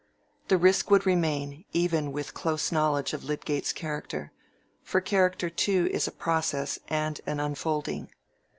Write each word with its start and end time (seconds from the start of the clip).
The 0.47 0.57
risk 0.57 0.89
would 0.89 1.05
remain 1.05 1.63
even 1.73 2.11
with 2.11 2.33
close 2.33 2.71
knowledge 2.71 3.13
of 3.13 3.23
Lydgate's 3.23 3.71
character; 3.71 4.31
for 4.81 4.99
character 4.99 5.47
too 5.47 5.87
is 5.91 6.07
a 6.07 6.11
process 6.11 6.79
and 6.87 7.21
an 7.27 7.39
unfolding. 7.39 8.09